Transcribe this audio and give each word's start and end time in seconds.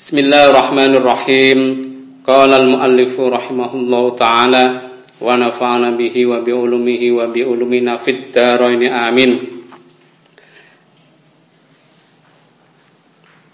Bismillahirrahmanirrahim. 0.00 1.58
Qala 2.24 2.56
al-muallif 2.56 3.20
rahimahullah 3.20 4.04
taala 4.16 4.64
wa 5.20 5.36
nafa'ana 5.36 5.92
bihi 5.92 6.24
wa 6.24 6.40
bi 6.40 6.56
ulumihi 6.56 7.12
wa 7.12 7.28
bi 7.28 7.44
ulumina 7.44 8.00
fid 8.00 8.32
dharain 8.32 8.80
amin. 8.80 9.36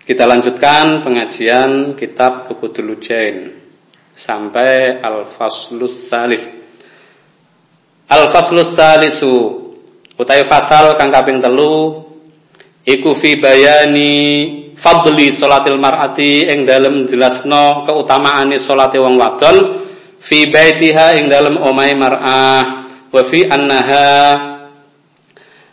Kita 0.06 0.22
lanjutkan 0.22 1.02
pengajian 1.02 1.98
kitab 1.98 2.46
Kukudul 2.46 2.94
Ujain 2.94 3.50
sampai 4.14 5.02
al-faslus 5.02 6.14
salis. 6.14 6.54
Al-faslus 8.06 8.70
salisu 8.70 9.34
utai 10.14 10.46
fasal 10.46 10.94
kang 10.94 11.10
kaping 11.10 11.42
telu 11.42 12.05
iku 12.86 13.10
fi 13.18 13.34
bayani 13.34 14.14
fadli 14.78 15.34
salatil 15.34 15.74
mar'ati 15.74 16.46
ing 16.46 16.62
dalem 16.62 17.02
jelasno 17.02 17.82
keutamaane 17.82 18.54
salate 18.62 19.02
wong 19.02 19.18
wadon 19.18 19.56
fi 20.22 20.46
baitiha 20.46 21.18
ing 21.18 21.26
dalem 21.26 21.58
omahe 21.58 21.98
mar'ah 21.98 22.62
wa 23.10 23.22
fi 23.26 23.42
annaha 23.42 24.06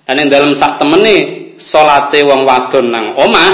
lan 0.09 0.17
ing 0.17 0.29
dalem 0.33 0.57
sak 0.57 0.81
temene 0.81 1.53
salate 1.53 2.25
wong 2.25 2.49
wadon 2.49 2.89
nang 2.89 3.07
omah 3.13 3.53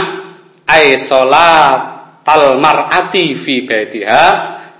ai 0.63 0.95
salat 0.95 1.81
tal 2.23 2.55
mar'ati 2.63 3.35
fi 3.35 3.67
baitiha 3.67 4.23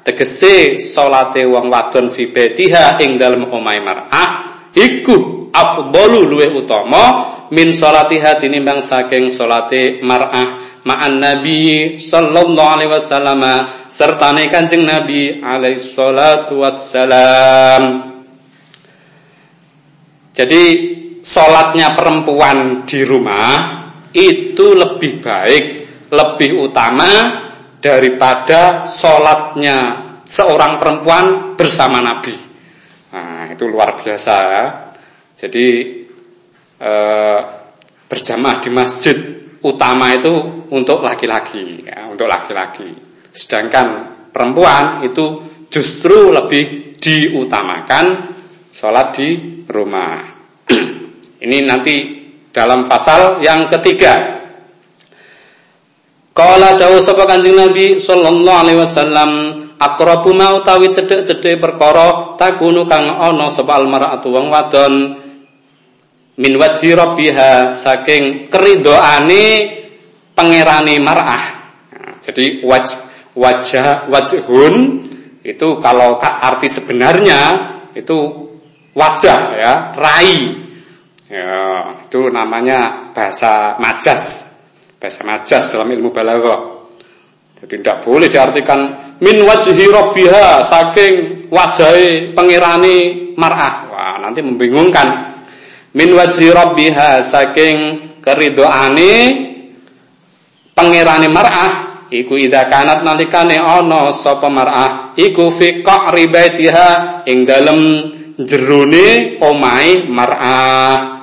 tegese 0.07 0.79
salate 0.79 1.43
wong 1.43 1.67
wadon 1.67 2.07
fi 2.07 2.31
baitiha 2.31 2.95
ing 3.03 3.19
dalem 3.19 3.43
omahe 3.51 3.83
mar'ah 3.83 4.29
iku 4.71 5.51
afdalu 5.51 6.31
luwe 6.31 6.47
utama 6.55 7.38
min 7.49 7.73
salatiha 7.73 8.37
tinimbang 8.37 8.81
saking 8.81 9.33
salate 9.33 10.01
mar'ah 10.05 10.81
ma'an 10.85 11.19
nabi 11.19 11.97
sallallahu 11.97 12.55
alaihi 12.57 12.91
wasallam 12.91 13.41
sertane 13.89 14.47
Kanjeng 14.47 14.85
Nabi 14.85 15.41
alaihi 15.41 15.81
salatu 15.81 16.61
wassalam. 16.61 17.83
Jadi 20.31 20.63
salatnya 21.19 21.99
perempuan 21.99 22.87
di 22.87 23.03
rumah 23.03 23.83
itu 24.15 24.71
lebih 24.71 25.19
baik 25.19 25.65
lebih 26.09 26.69
utama 26.69 27.11
daripada 27.77 28.81
salatnya 28.81 30.09
seorang 30.25 30.79
perempuan 30.79 31.25
bersama 31.59 32.01
Nabi. 32.01 32.33
Nah 33.13 33.49
itu 33.51 33.65
luar 33.67 33.97
biasa 33.99 34.35
ya. 34.47 34.65
Jadi 35.39 35.98
Eh, 36.79 37.39
berjamaah 38.07 38.63
di 38.63 38.71
masjid 38.71 39.17
utama 39.67 40.15
itu 40.15 40.31
untuk 40.71 41.03
laki-laki, 41.03 41.83
ya, 41.83 42.07
untuk 42.07 42.31
laki-laki. 42.31 42.87
Sedangkan 43.35 44.15
perempuan 44.31 45.03
itu 45.03 45.43
justru 45.67 46.31
lebih 46.31 46.95
diutamakan 46.95 48.31
sholat 48.71 49.11
di 49.11 49.29
rumah. 49.67 50.23
Ini 51.45 51.67
nanti 51.67 51.95
dalam 52.47 52.87
pasal 52.87 53.43
yang 53.43 53.67
ketiga. 53.67 54.39
Kala 56.31 56.79
dawuh 56.79 57.03
sapa 57.03 57.27
Kanjeng 57.27 57.59
Nabi 57.59 57.99
sallallahu 57.99 58.59
alaihi 58.63 58.79
wasallam 58.79 59.31
aqrabu 59.75 60.31
ma 60.31 60.55
utawi 60.55 60.87
cedhek-cedhek 60.87 61.59
perkara 61.59 62.39
takunu 62.39 62.87
kang 62.87 63.19
ana 63.19 63.51
sapa 63.51 63.75
almar'atu 63.75 64.31
wong 64.31 64.47
wadon 64.47 64.93
min 66.39 66.55
wajhi 66.55 66.95
rabbiha 66.95 67.75
saking 67.75 68.47
keridoane 68.47 69.45
pangerane 70.31 70.95
mar'ah. 71.03 71.43
Nah, 71.91 72.13
jadi 72.23 72.63
waj, 72.63 72.87
wajah 73.35 74.07
wajhun 74.07 75.03
itu 75.43 75.67
kalau 75.83 76.15
arti 76.19 76.71
sebenarnya 76.71 77.39
itu 77.91 78.47
wajah 78.95 79.39
ya, 79.59 79.73
rai. 79.99 80.63
Ya, 81.29 81.85
itu 82.07 82.31
namanya 82.31 83.11
bahasa 83.11 83.75
majas. 83.77 84.55
Bahasa 84.97 85.21
majas 85.27 85.69
dalam 85.75 85.91
ilmu 85.91 86.09
balaghah. 86.09 86.79
Jadi 87.59 87.83
tidak 87.83 88.07
boleh 88.07 88.31
diartikan 88.31 88.79
min 89.19 89.43
wajhi 89.43 89.75
rabbiha 89.75 90.63
saking 90.63 91.13
wajahe 91.51 92.31
pangerane 92.31 93.35
mar'ah. 93.35 93.73
Wah, 93.91 94.15
nanti 94.23 94.39
membingungkan 94.39 95.28
min 95.95 96.09
wajhi 96.13 96.49
rabbiha 96.53 97.21
saking 97.25 97.77
keridoane 98.21 99.13
pangerane 100.77 101.27
mar'ah 101.31 101.71
iku 102.13 102.37
idza 102.37 102.65
kanat 102.69 103.05
nalikane 103.05 103.57
ana 103.57 104.09
sapa 104.13 104.49
mar'ah 104.49 105.13
iku 105.17 105.49
fi 105.53 105.81
qa'ri 105.81 106.29
baitiha 106.29 107.23
ing 107.29 107.45
dalem 107.45 107.81
jerone 108.39 109.37
omahe 109.43 110.07
mar'ah. 110.07 111.19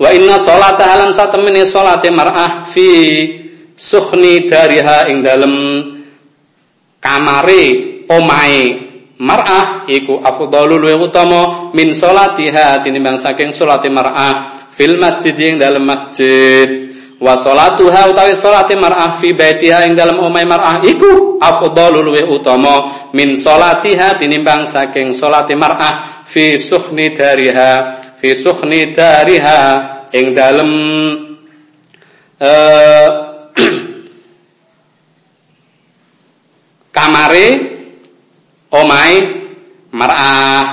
Wa 0.00 0.08
inna 0.10 0.34
sholata 0.40 0.88
alam 0.98 1.12
satemene 1.14 1.62
salate 1.68 2.10
mar'ah 2.10 2.64
fi 2.66 2.88
sukhni 3.76 4.48
dariha 4.50 5.06
ing 5.12 5.22
dalem 5.22 5.54
kamare 6.98 7.62
omahe 8.10 8.91
mar'ah 9.22 9.86
iku 9.86 10.18
afdhalu 10.18 10.82
luwih 10.82 10.98
utama 10.98 11.70
min 11.70 11.94
salatiha 11.94 12.82
tinimbang 12.82 13.14
saking 13.14 13.54
salate 13.54 13.86
mar'ah 13.86 14.66
fil 14.74 14.98
masjid 14.98 15.38
ing 15.38 15.62
dalam 15.62 15.86
masjid. 15.86 16.90
Wa 17.22 17.38
salatuha 17.38 18.10
utawi 18.10 18.34
salate 18.34 18.74
mar'ah 18.74 19.14
fi 19.14 19.30
baitiha 19.30 19.86
ing 19.86 19.94
dalam 19.94 20.18
omahe 20.18 20.42
mar'ah 20.42 20.82
iku 20.82 21.38
afdhalu 21.38 22.02
luwih 22.02 22.26
utama 22.26 23.06
min 23.14 23.38
salatiha 23.38 24.18
tinimbang 24.18 24.66
saking 24.66 25.14
salate 25.14 25.54
mar'ah 25.54 26.26
fi 26.26 26.58
sukhni 26.58 27.14
dariha 27.14 28.02
fi 28.18 28.34
sukhni 28.34 28.90
dariha 28.90 29.60
ing 30.10 30.34
dalam 30.34 30.70
uh, 32.42 33.08
kamare 36.96 37.71
omai 38.72 39.12
mar'ah. 39.92 40.64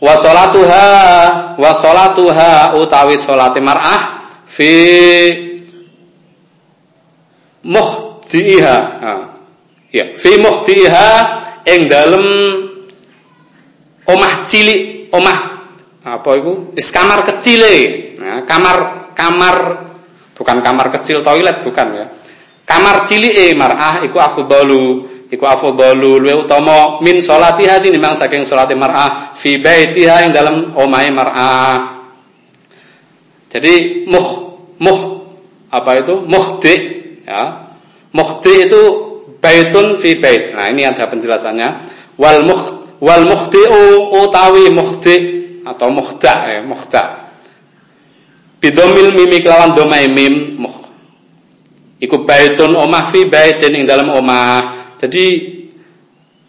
Wa 0.00 0.14
salatuha 0.16 0.86
wa 1.60 1.70
salatuha 1.76 2.72
utawi 2.80 3.20
salate 3.20 3.60
mar'ah 3.60 4.32
fi 4.48 4.72
muhdiha 7.60 8.76
ya 9.92 10.04
fi 10.16 10.40
muhdiha 10.40 11.08
ing 11.68 11.84
dalem 11.84 12.24
omah 14.08 14.40
cilik 14.40 15.12
omah 15.12 15.38
apa 16.00 16.30
itu 16.40 16.72
is 16.80 16.88
kamar 16.88 17.20
kecil 17.28 17.60
nah, 18.16 18.40
kamar 18.48 19.12
kamar 19.12 19.56
bukan 20.32 20.58
kamar 20.64 20.88
kecil 20.96 21.20
toilet 21.20 21.60
bukan 21.60 21.88
ya. 21.92 22.06
Kamar 22.64 23.04
cilik 23.04 23.52
mar'ah 23.58 24.00
iku 24.06 24.16
afdalu 24.22 25.09
iku 25.30 25.46
afdalu 25.46 26.18
luwe 26.18 26.34
utama 26.42 26.98
min 27.00 27.22
salatiha 27.22 27.78
tinimbang 27.78 28.18
saking 28.18 28.42
salate 28.42 28.74
mar'ah 28.74 29.30
fi 29.38 29.56
baitiha 29.62 30.26
ing 30.26 30.30
dalam 30.34 30.74
omahe 30.74 31.08
mar'ah. 31.14 32.02
Jadi 33.50 34.06
muh 34.10 34.58
muh 34.82 35.00
apa 35.70 36.02
itu 36.02 36.14
muhdi 36.26 36.74
ya. 37.22 37.70
Muhdi 38.10 38.66
itu 38.66 38.80
baitun 39.38 39.94
fi 40.02 40.18
bait. 40.18 40.50
Nah, 40.50 40.66
ini 40.66 40.82
ada 40.82 41.06
penjelasannya. 41.06 41.68
Wal 42.18 42.42
muh 42.42 42.62
wal 42.98 43.22
muhdi'u 43.22 44.10
utawi 44.26 44.66
muhdi 44.74 45.16
atau 45.62 45.94
muhda 45.94 46.58
ya, 46.58 46.60
muhda. 46.66 47.30
Bidomil 48.58 49.14
mimi 49.14 49.38
kelawan 49.38 49.78
domai 49.78 50.10
mim 50.10 50.58
muh. 50.58 50.76
Iku 52.02 52.26
baitun 52.26 52.74
omah 52.74 53.06
fi 53.06 53.30
baitin 53.30 53.78
ing 53.78 53.84
dalam 53.86 54.10
omah 54.10 54.79
jadi 55.00 55.26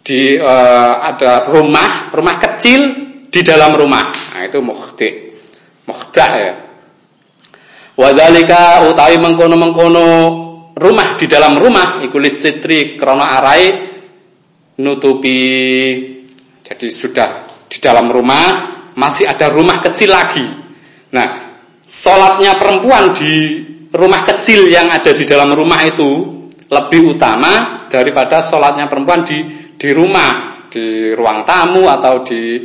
di 0.02 0.36
uh, 0.36 0.94
ada 1.00 1.48
rumah, 1.48 2.12
rumah 2.12 2.36
kecil 2.36 2.80
di 3.32 3.40
dalam 3.40 3.72
rumah. 3.72 4.12
Nah, 4.12 4.44
itu 4.44 4.60
mukhti. 4.60 5.08
Mukhda 5.88 6.26
ya. 6.36 6.54
Wadalika 7.96 8.92
utawi 8.92 9.16
mengkono-mengkono 9.16 10.06
rumah 10.76 11.16
di 11.16 11.26
dalam 11.28 11.56
rumah 11.56 12.00
iku 12.04 12.16
listri 12.16 12.96
krana 12.96 13.36
arai 13.40 13.64
nutupi 14.80 15.40
jadi 16.64 16.88
sudah 16.88 17.44
di 17.68 17.76
dalam 17.76 18.08
rumah 18.08 18.80
masih 18.96 19.28
ada 19.28 19.52
rumah 19.52 19.80
kecil 19.84 20.12
lagi. 20.12 20.44
Nah, 21.12 21.28
sholatnya 21.84 22.56
perempuan 22.56 23.12
di 23.12 23.60
rumah 23.92 24.24
kecil 24.24 24.68
yang 24.72 24.88
ada 24.88 25.12
di 25.12 25.24
dalam 25.28 25.52
rumah 25.52 25.84
itu 25.84 26.41
lebih 26.72 27.12
utama 27.12 27.84
daripada 27.92 28.40
sholatnya 28.40 28.88
perempuan 28.88 29.20
di 29.20 29.44
di 29.76 29.92
rumah, 29.92 30.64
di 30.72 31.12
ruang 31.12 31.44
tamu 31.44 31.84
atau 31.84 32.24
di 32.24 32.64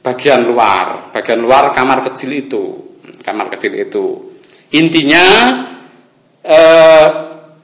bagian 0.00 0.48
luar, 0.48 1.12
bagian 1.12 1.44
luar 1.44 1.76
kamar 1.76 2.00
kecil 2.08 2.32
itu, 2.32 2.64
kamar 3.20 3.52
kecil 3.52 3.76
itu. 3.76 4.32
Intinya 4.72 5.24
eh, 6.40 7.06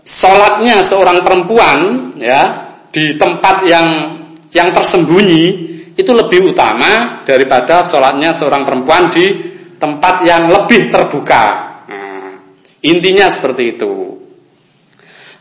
sholatnya 0.05 0.85
seorang 0.85 1.25
perempuan 1.25 2.13
ya 2.21 2.73
di 2.93 3.17
tempat 3.17 3.65
yang 3.65 3.89
yang 4.51 4.69
tersembunyi 4.75 5.45
itu 5.97 6.11
lebih 6.11 6.51
utama 6.51 7.23
daripada 7.23 7.85
sholatnya 7.85 8.33
seorang 8.33 8.67
perempuan 8.67 9.13
di 9.13 9.27
tempat 9.81 10.25
yang 10.29 10.53
lebih 10.53 10.93
terbuka. 10.93 11.45
Nah, 11.89 12.31
intinya 12.85 13.29
seperti 13.33 13.77
itu. 13.77 14.20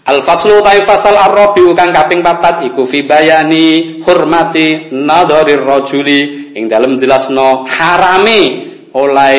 Al-faslu 0.09 0.65
taifasal 0.65 1.13
ar-rabi 1.13 1.61
kang 1.77 1.93
kaping 1.93 2.25
papat 2.25 2.65
iku 2.65 2.81
fi 2.81 3.05
bayani 3.05 4.01
hurmati 4.01 4.89
nadharir 4.89 5.61
rajuli. 5.61 6.49
Ing 6.57 6.65
dalem 6.65 6.97
jelasno 6.97 7.61
harame 7.69 8.41
oleh 8.97 9.37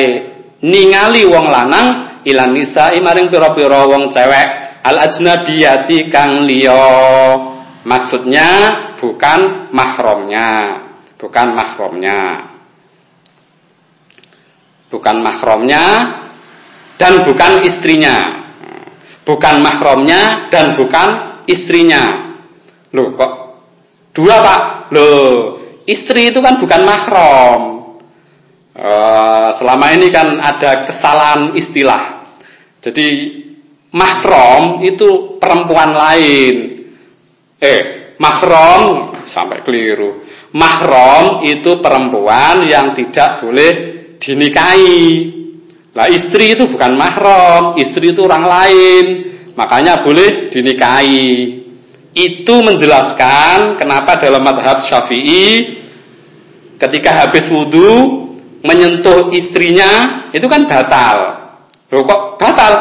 ningali 0.63 1.27
wong 1.27 1.51
lanang 1.51 1.87
ilan 2.23 2.55
nisa 2.55 2.95
maring 2.95 3.27
pira-pira 3.27 3.83
wong 3.83 4.07
cewek. 4.07 4.47
Al 4.87 4.97
ajnabiyati 5.11 6.07
kang 6.07 6.47
liya. 6.47 6.87
Maksudnya 7.83 8.47
bukan 8.95 9.69
mahramnya. 9.75 10.79
Bukan 11.19 11.47
mahramnya. 11.51 12.47
Bukan 14.87 15.15
mahramnya 15.19 15.83
dan 17.01 17.25
bukan 17.25 17.65
istrinya 17.65 18.45
bukan 19.25 19.55
mahramnya 19.61 20.47
dan 20.49 20.73
bukan 20.73 21.41
istrinya. 21.45 22.33
Loh 22.91 23.13
kok 23.15 23.33
dua 24.11 24.35
pak? 24.41 24.61
Loh 24.91 25.61
istri 25.87 26.29
itu 26.29 26.39
kan 26.39 26.59
bukan 26.59 26.81
mahram. 26.83 27.61
Uh, 28.71 29.51
selama 29.51 29.91
ini 29.93 30.07
kan 30.09 30.39
ada 30.39 30.87
kesalahan 30.87 31.51
istilah. 31.53 32.23
Jadi 32.81 33.07
mahram 33.93 34.79
itu 34.81 35.37
perempuan 35.37 35.91
lain. 35.93 36.55
Eh 37.61 38.15
mahram 38.17 39.11
sampai 39.27 39.59
keliru. 39.61 40.23
Mahram 40.51 41.47
itu 41.47 41.79
perempuan 41.79 42.67
yang 42.67 42.91
tidak 42.91 43.39
boleh 43.39 43.71
dinikahi 44.19 45.40
lah 45.91 46.07
istri 46.07 46.55
itu 46.55 46.71
bukan 46.71 46.95
mahram, 46.95 47.75
istri 47.75 48.15
itu 48.15 48.23
orang 48.23 48.47
lain, 48.47 49.05
makanya 49.59 49.99
boleh 49.99 50.47
dinikahi. 50.47 51.59
Itu 52.15 52.63
menjelaskan 52.63 53.75
kenapa 53.75 54.19
dalam 54.19 54.43
madhab 54.43 54.79
syafi'i 54.79 55.79
ketika 56.79 57.23
habis 57.23 57.47
wudhu 57.51 58.23
menyentuh 58.63 59.31
istrinya 59.35 60.23
itu 60.31 60.47
kan 60.47 60.63
batal. 60.63 61.17
Loh 61.91 62.03
kok 62.07 62.39
batal? 62.39 62.73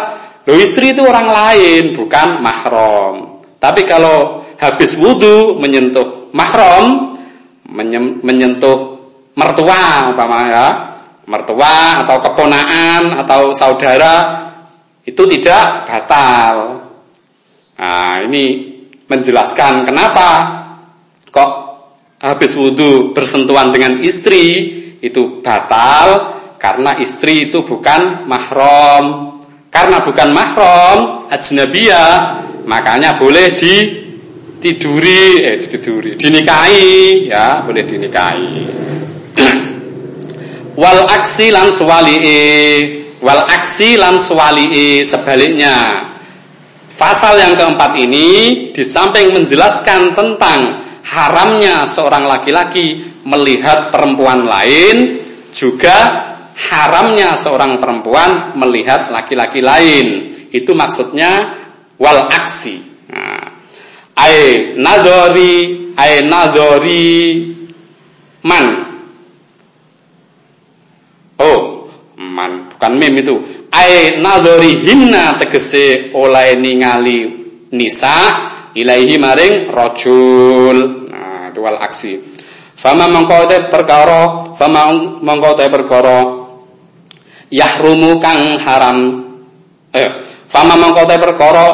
Loh 0.46 0.58
istri 0.58 0.94
itu 0.94 1.02
orang 1.02 1.30
lain 1.30 1.94
bukan 1.94 2.38
mahram. 2.42 3.42
Tapi 3.58 3.86
kalau 3.90 4.46
habis 4.54 4.94
wudhu 4.94 5.58
menyentuh 5.58 6.30
mahram, 6.30 7.18
menyentuh 8.22 8.98
mertua 9.34 10.10
umpamanya 10.10 10.46
ya, 10.50 10.66
mertua 11.30 12.02
atau 12.02 12.18
keponaan 12.18 13.22
atau 13.22 13.54
saudara 13.54 14.50
itu 15.06 15.22
tidak 15.30 15.86
batal. 15.86 16.82
Nah, 17.78 18.18
ini 18.26 18.44
menjelaskan 19.06 19.86
kenapa 19.86 20.28
kok 21.30 21.50
habis 22.20 22.52
wudhu 22.58 23.14
bersentuhan 23.14 23.70
dengan 23.70 24.02
istri 24.02 24.74
itu 25.00 25.40
batal 25.40 26.36
karena 26.60 26.98
istri 27.00 27.48
itu 27.48 27.62
bukan 27.62 28.26
mahram. 28.28 29.38
Karena 29.70 30.02
bukan 30.02 30.34
mahram, 30.34 31.30
ajnabiyah, 31.30 32.42
makanya 32.66 33.14
boleh 33.14 33.54
di 33.54 33.74
tiduri, 34.58 35.46
eh 35.46 35.62
ditiduri, 35.62 36.18
dinikahi, 36.18 37.30
ya, 37.30 37.62
boleh 37.62 37.86
dinikahi. 37.86 38.50
wal 40.76 41.02
aksi 41.08 41.50
lan 41.50 41.72
swali'i 41.74 42.42
wal 43.22 43.42
aksi 43.48 43.96
lan 43.98 44.18
swali'i 44.18 45.02
sebaliknya. 45.06 46.06
Pasal 46.90 47.40
yang 47.40 47.56
keempat 47.56 47.96
ini 47.96 48.28
di 48.76 48.84
samping 48.84 49.32
menjelaskan 49.32 50.12
tentang 50.12 50.84
haramnya 51.00 51.88
seorang 51.88 52.28
laki-laki 52.28 53.00
melihat 53.24 53.88
perempuan 53.88 54.44
lain 54.44 55.16
juga 55.48 56.28
haramnya 56.52 57.40
seorang 57.40 57.80
perempuan 57.80 58.52
melihat 58.58 59.08
laki-laki 59.08 59.64
lain. 59.64 60.06
Itu 60.52 60.76
maksudnya 60.76 61.56
wal 61.96 62.28
aksi. 62.28 62.76
Nah, 63.08 63.48
ai 64.20 64.36
nadori 64.76 65.94
ai 65.96 66.20
nadori 66.26 67.16
man 68.44 68.89
Oh, 71.40 71.88
man 72.20 72.68
bukan 72.68 72.92
mim 73.00 73.14
itu. 73.16 73.34
Ai 73.72 74.20
himna 74.20 75.40
tegese 75.40 76.12
oleh 76.12 76.58
ningali 76.60 77.32
nisa 77.72 78.16
ilaihi 78.76 79.16
maring 79.16 79.72
rajul. 79.72 81.08
Nah, 81.08 81.48
itu 81.48 81.60
wal 81.64 81.80
aksi. 81.80 82.20
Fama 82.76 83.08
mengkau 83.08 83.44
perkara, 83.68 84.52
fama 84.56 84.92
mengkau 85.20 85.56
perkara 85.56 86.48
yahrumu 87.48 88.20
kang 88.20 88.60
haram. 88.60 88.98
Eh, 89.96 90.10
fama 90.44 90.76
mengkau 90.76 91.08
perkara 91.08 91.66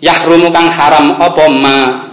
yahrumu 0.00 0.52
kang 0.52 0.68
haram 0.68 1.16
apa 1.16 1.44
ma 1.48 2.05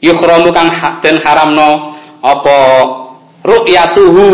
yukhramu 0.00 0.52
kang 0.52 0.68
den 1.04 1.16
haramno 1.20 1.92
apa? 2.20 2.58
Ru'yatuhu 3.40 4.28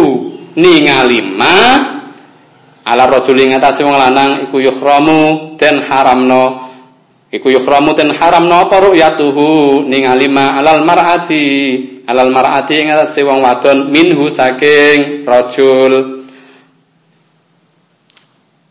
ningali 0.59 1.23
ma? 1.23 1.79
Ala 2.87 3.07
rajuli 3.11 3.51
ngatasi 3.51 3.83
wong 3.83 3.99
lanang 3.99 4.47
iku 4.51 4.63
yukhramu 4.63 5.55
den 5.59 5.83
haramno. 5.83 6.67
Iku 7.31 7.51
yukhramu 7.51 7.95
den 7.95 8.11
haramno 8.15 8.67
apa? 8.67 8.79
Ru'yatuhu 8.91 9.83
ningali 9.87 10.27
ma? 10.31 10.59
Alal 10.59 10.83
mar'ati. 10.83 11.47
Alal 12.07 12.31
mar'ati 12.31 12.87
ngatasi 12.87 13.27
wong 13.27 13.43
wadon 13.43 13.91
minhu 13.91 14.31
saking 14.31 15.27
rajul. 15.27 16.23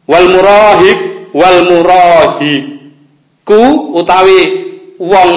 Wal 0.05 0.27
murahik 0.29 1.33
wal 1.33 1.65
murahiku 1.67 3.59
utawi 3.99 4.39
wong 5.01 5.31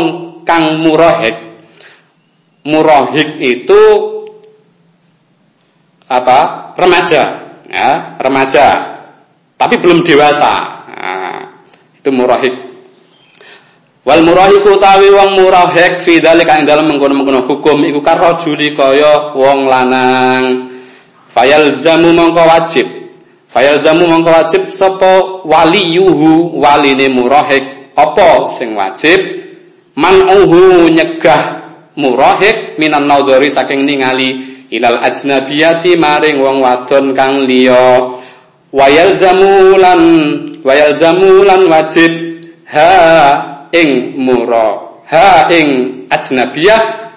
kang 0.47 0.85
murahik 0.85 1.48
murahik 2.67 3.39
itu 3.39 3.83
apa? 6.09 6.73
Remaja. 6.75 7.23
Ya 7.69 8.17
remaja. 8.19 8.67
Tapi 9.59 9.77
belum 9.77 10.07
dewasa. 10.07 10.87
Nah, 10.89 11.43
itu 11.99 12.09
murahik. 12.09 12.55
Wal 14.09 14.25
murahiku 14.25 14.81
tawi 14.81 15.13
wong 15.13 15.37
murahik 15.37 16.01
fi 16.01 16.17
dzalika 16.17 16.57
ing 16.57 16.65
dalem 16.65 16.89
mengkono-mengkono 16.97 17.45
hukum 17.45 17.85
iku 17.85 18.01
karajuli 18.01 18.73
kaya 18.73 19.37
wong 19.37 19.69
lanang. 19.69 20.65
Fayalzamu 21.29 22.17
mongko 22.17 22.41
wajib. 22.49 22.89
Fayalzamu 23.53 24.09
mongko 24.09 24.33
wajib 24.33 24.63
sapa 24.73 25.45
waliyuhu 25.45 26.57
waline 26.57 27.13
murahik? 27.13 27.93
Apa 27.93 28.49
sing 28.49 28.73
wajib? 28.73 29.45
Manuhu 29.93 30.89
nyegah 30.89 31.58
murahik 31.99 32.79
minan 32.79 33.11
naudhari 33.11 33.51
saking 33.51 33.83
ningali 33.83 34.39
ilal 34.71 35.03
ajnabiyati 35.03 35.99
maring 35.99 36.39
wong 36.39 36.63
wadon 36.63 37.13
kang 37.13 37.43
liya. 37.45 38.15
Wayal 38.71 39.13
zamulan 40.95 41.63
wajib 41.67 42.13
ha 42.71 42.95
ing 43.75 44.15
murah 44.21 45.03
ha 45.11 45.51
ing 45.51 45.69
ajnabiyah. 46.07 47.11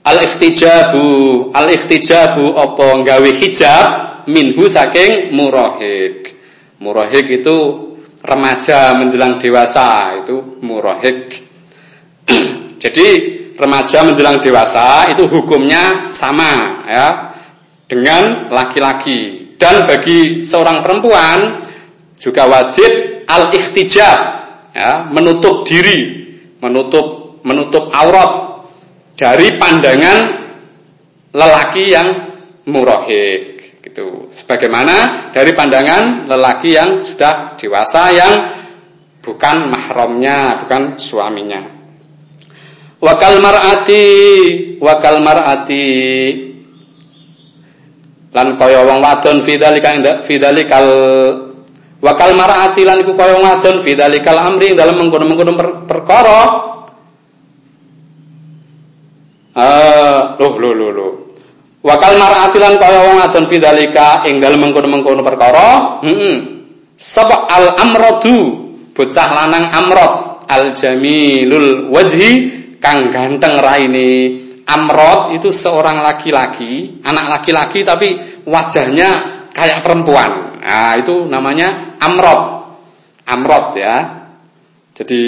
Al 0.00 0.18
ikhtijabu 0.26 1.06
al 1.54 1.68
ikhtijabu 1.70 2.56
apa 2.56 2.86
gawe 3.04 3.30
hijab 3.30 3.86
minhu 4.28 4.64
saking 4.66 5.32
murahik 5.32 6.34
murahik 6.80 7.28
itu 7.28 7.56
remaja 8.24 8.96
menjelang 8.96 9.36
dewasa 9.36 10.24
itu 10.24 10.60
murahik 10.64 11.49
Jadi 12.82 13.06
remaja 13.58 14.06
menjelang 14.06 14.40
dewasa 14.40 15.12
itu 15.12 15.28
hukumnya 15.28 16.08
sama 16.08 16.84
ya 16.88 17.08
dengan 17.84 18.48
laki-laki 18.48 19.52
dan 19.60 19.84
bagi 19.84 20.40
seorang 20.40 20.80
perempuan 20.80 21.60
juga 22.16 22.48
wajib 22.48 23.24
al 23.28 23.52
ikhtijab 23.52 24.18
ya 24.72 25.04
menutup 25.12 25.68
diri 25.68 26.24
menutup 26.64 27.40
menutup 27.44 27.92
aurat 27.92 28.64
dari 29.20 29.60
pandangan 29.60 30.18
lelaki 31.36 31.84
yang 31.92 32.08
murahik 32.64 33.50
Gitu. 33.80 34.28
Sebagaimana 34.28 35.32
dari 35.32 35.56
pandangan 35.56 36.28
lelaki 36.28 36.76
yang 36.76 37.00
sudah 37.00 37.56
dewasa 37.56 38.12
yang 38.12 38.32
bukan 39.24 39.72
mahramnya, 39.72 40.60
bukan 40.60 41.00
suaminya. 41.00 41.79
Wakal 43.00 43.40
mar'ati, 43.40 44.04
wakal 44.76 45.24
mar'ati. 45.24 45.88
Lan 48.30 48.54
kaya 48.60 48.84
wong 48.84 49.00
wadon 49.00 49.40
fidzalika 49.40 50.20
fidzalikal 50.22 50.86
wakal 52.04 52.30
mar'ati 52.36 52.84
lan 52.84 53.00
iku 53.00 53.16
kaya 53.16 53.40
wong 53.40 53.44
wadon 53.48 53.80
fidzalikal 53.80 54.36
amri 54.36 54.76
dalam 54.76 55.00
mengkono-mengkono 55.00 55.56
perkara. 55.88 56.40
Ah 59.56 60.36
loh 60.36 60.54
loh 60.60 60.72
loh 60.76 60.90
loh. 60.92 61.12
Wakal 61.80 62.20
mar'atilan 62.20 62.76
kaya 62.76 63.00
wong 63.08 63.18
adon 63.24 63.48
fidzalika 63.48 64.28
ing 64.28 64.36
dalem 64.36 64.68
mengkono-mengkono 64.68 65.24
perkara, 65.24 65.96
heeh. 66.04 66.36
Sab 67.00 67.32
al 67.32 67.80
amradu, 67.80 68.68
bocah 68.92 69.28
lanang 69.32 69.72
amrod. 69.72 70.44
Al 70.50 70.76
jamilul 70.76 71.88
wajhi 71.88 72.59
kang 72.80 73.12
ganteng 73.12 73.60
raine. 73.60 74.10
Amrod 74.70 75.34
itu 75.34 75.50
seorang 75.50 75.98
laki-laki, 75.98 77.02
anak 77.02 77.26
laki-laki 77.26 77.82
tapi 77.82 78.14
wajahnya 78.46 79.42
kayak 79.50 79.82
perempuan. 79.82 80.62
Nah, 80.62 80.94
itu 80.94 81.26
namanya 81.26 81.98
amrod. 81.98 82.70
Amrod 83.26 83.74
ya. 83.74 83.96
Jadi 84.94 85.20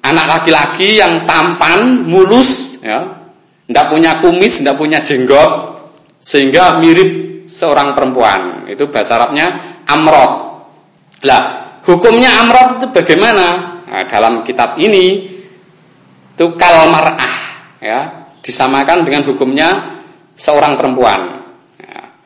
anak 0.00 0.26
laki-laki 0.40 0.96
yang 0.96 1.28
tampan, 1.28 2.08
mulus 2.08 2.80
ya. 2.80 3.20
Tidak 3.68 3.86
punya 3.86 4.18
kumis, 4.18 4.64
tidak 4.64 4.80
punya 4.80 4.98
jenggot, 4.98 5.78
sehingga 6.18 6.80
mirip 6.82 7.44
seorang 7.46 7.94
perempuan. 7.94 8.66
Itu 8.66 8.90
bahasa 8.90 9.14
Arabnya 9.20 9.78
amrot. 9.86 10.32
Lah, 11.22 11.42
hukumnya 11.84 12.32
amrot 12.42 12.80
itu 12.80 12.86
bagaimana? 12.90 13.46
Nah, 13.86 14.04
dalam 14.08 14.42
kitab 14.42 14.78
ini 14.80 15.38
itu 16.40 16.56
kalmarah 16.56 17.20
ya, 17.84 18.24
disamakan 18.40 19.04
dengan 19.04 19.28
hukumnya 19.28 20.00
seorang 20.32 20.72
perempuan. 20.72 21.36
Ya. 21.76 22.16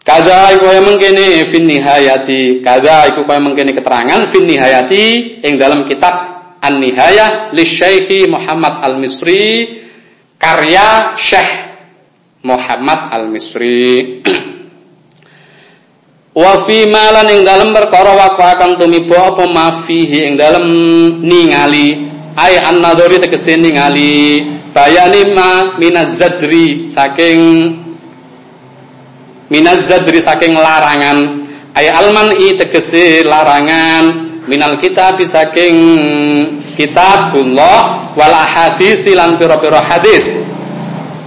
Kada 0.00 0.56
iku 0.56 0.72
kaya 0.72 0.80
mengkene 0.80 1.44
fin 1.44 1.68
nihayati, 1.68 2.64
kada 2.64 3.12
iku 3.12 3.28
kaya 3.28 3.44
mengkene 3.44 3.76
keterangan 3.76 4.24
fin 4.24 4.48
nihayati 4.48 5.36
ing 5.44 5.60
dalam 5.60 5.84
kitab 5.84 6.40
An-Nihayah 6.64 7.52
li 7.52 7.60
Syekh 7.60 8.24
Muhammad 8.24 8.80
Al-Misri 8.88 9.68
karya 10.40 11.12
Syekh 11.12 11.52
Muhammad 12.48 13.20
Al-Misri 13.20 14.24
wa 16.40 16.52
fi 16.64 16.88
malan 16.88 17.36
ing 17.36 17.44
dalem 17.44 17.76
perkara 17.76 18.16
waqa 18.16 18.56
kang 18.56 18.80
tumiba 18.80 19.28
apa 19.28 19.44
mafihi 19.44 20.24
ing 20.24 20.40
dalem 20.40 20.64
ningali 21.20 22.19
ay 22.40 22.56
an-nadhari 22.56 23.20
tegese 23.20 23.52
ningali 23.60 24.40
bayani 24.72 25.28
ma 25.36 25.76
minaz 25.76 26.16
zajri 26.16 26.88
saking 26.88 27.40
minaz 29.52 29.84
zajri 29.84 30.16
saking 30.16 30.56
larangan. 30.56 31.44
Ay 31.76 31.92
alman 31.92 32.32
i 32.40 32.56
tegese 32.56 33.20
larangan. 33.28 34.32
Minal 34.48 34.80
kitab 34.80 35.20
saking 35.20 35.76
kitabullah 36.74 38.08
wal 38.16 38.34
hadis 38.40 39.04
lan 39.12 39.36
pira-pira 39.36 39.84
hadis. 39.84 40.32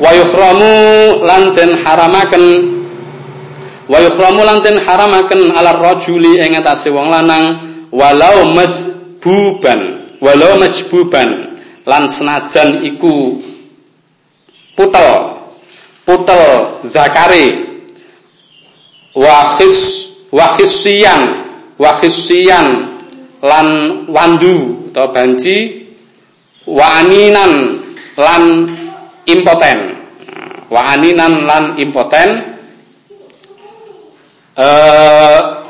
Wa 0.01 0.09
yukhramu 0.17 1.21
lan 1.21 1.53
den 1.53 1.77
haramaken. 1.77 2.43
Wa 3.85 4.01
yukhramu 4.01 4.41
lan 4.41 4.65
den 4.65 4.81
haramaken 4.81 5.53
ala 5.53 5.77
rajuli 5.77 6.41
ing 6.41 6.57
atase 6.57 6.89
wong 6.89 7.07
lanang 7.13 7.61
walau 7.93 8.49
majbuban 8.57 9.92
walau 10.23 10.55
majbuban 10.55 11.51
lan 11.83 12.07
senajan 12.07 12.79
iku 12.87 13.43
putel 14.79 15.35
putel 16.07 16.43
zakari 16.87 17.75
wa 19.19 19.59
khis 19.59 19.77
wa 20.31 20.55
khissiyan 20.55 21.21
wa 21.75 21.91
khissiyan 21.99 22.87
lan 23.43 23.67
wandu 24.07 24.87
atau 24.95 25.11
banci 25.11 25.83
wa 26.71 27.03
aninan 27.03 27.75
lan 28.15 28.69
impoten. 29.27 29.79
Wa 30.71 30.95
aninan 30.97 31.45
lan 31.45 31.63
impoten 31.77 32.29
uh, 34.57 35.62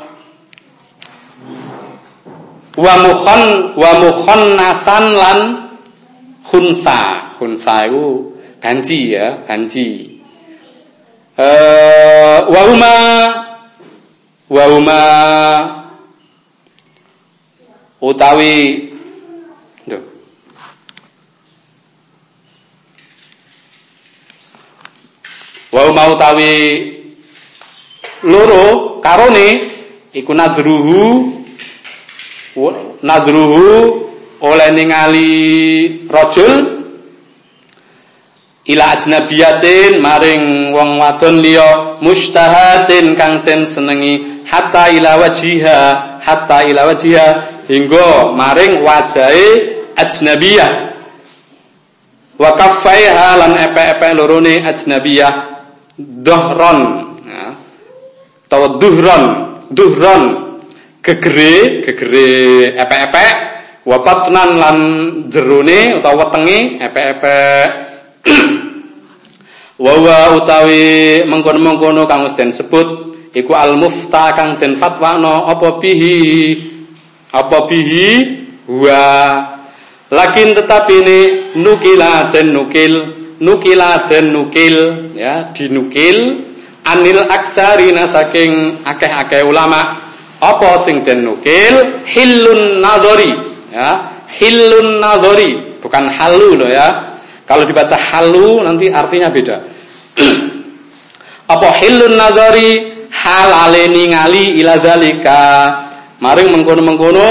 wa 2.76 2.94
mukhon 3.02 3.42
wa 3.78 3.90
nasan 4.58 5.04
lan 5.18 5.38
khunsa. 6.46 7.30
Khunsa 7.38 7.90
itu 7.90 8.30
ganji 8.62 9.14
ya, 9.18 9.42
ganji. 9.46 10.22
Uh, 11.34 12.46
wa 12.46 12.60
huma 12.70 12.94
wa 14.46 14.64
huma 14.70 15.00
utawi 17.98 18.84
Wa 25.74 25.90
mau 25.90 26.14
tawi 26.14 26.54
loro 28.22 29.02
karone 29.02 29.58
iku 30.14 30.30
nadruhu 30.30 31.33
nadruhu 33.02 34.02
oleh 34.44 34.68
ningali 34.70 35.34
rajul 36.06 36.52
ila 38.64 38.84
ajnabiyatin 38.96 40.00
maring 40.00 40.72
wong 40.72 40.96
wadon 41.02 41.42
liya 41.42 41.98
mustahatin 42.00 43.12
kang 43.18 43.42
ten 43.44 43.66
senengi 43.68 44.44
hatta 44.48 44.88
ila 44.94 45.20
wajiha 45.20 45.78
hatta 46.24 46.64
ila 46.64 46.88
wajiha 46.88 47.26
hingga 47.68 48.32
maring 48.32 48.80
wajahe 48.84 49.48
ajnabiyah. 49.96 50.92
Wa 52.34 52.50
kaffaiha 52.58 53.38
lan 53.38 53.52
epe-epe 53.70 54.08
lorone 54.18 54.58
ajnabiyah 54.66 55.34
dohron 55.98 56.80
ya. 57.22 57.54
atau 58.50 58.74
duhron 58.82 59.22
duhron 59.70 60.22
gegere 61.04 61.84
gegere 61.84 62.28
epek-epek 62.80 63.34
wapatnan 63.84 64.50
lan 64.56 64.78
jerone 65.28 66.00
utawa 66.00 66.24
wetenge 66.32 66.80
epek-epek. 66.80 67.68
Wawa 69.84 70.38
utawi 70.38 71.26
mengkono-mengkono 71.28 72.06
kang 72.08 72.24
wis 72.24 72.38
sebut 72.38 73.12
iku 73.36 73.52
al 73.52 73.76
mufta 73.76 74.32
kang 74.32 74.56
den 74.56 74.78
fatwano 74.80 75.44
apa 75.50 75.76
bihi? 75.82 76.56
Apa 77.34 77.68
bihi? 77.68 78.10
Wa 78.64 79.04
lakin 80.08 80.56
tetapi 80.56 80.94
ini 81.04 81.20
nukila 81.60 82.32
den 82.32 82.56
nukil 82.56 83.24
nukila 83.42 84.06
dan 84.06 84.30
nukil 84.30 85.10
ya 85.18 85.50
dinukil 85.50 86.46
anil 86.86 87.20
aksarina 87.26 88.06
saking 88.06 88.78
akeh-akeh 88.86 89.42
ulama 89.42 90.03
apa 90.44 90.76
sing 90.76 91.00
den 91.00 91.24
nukil? 91.24 92.04
Hilun 92.04 92.84
nadori 92.84 93.32
ya 93.72 94.12
hilun 94.28 95.00
nadori 95.00 95.80
bukan 95.80 96.04
halu 96.12 96.60
loh 96.60 96.68
ya. 96.68 97.16
Kalau 97.44 97.68
dibaca 97.68 97.96
halu 97.96 98.64
nanti 98.64 98.88
artinya 98.88 99.28
beda. 99.28 99.56
Apa 101.54 101.76
hilun 101.76 102.16
nadori 102.16 102.88
halale 103.12 103.92
ningali 103.92 104.56
ila 104.64 104.80
zalika 104.80 105.40
maring 106.24 106.48
mengkono-mengkono 106.56 107.28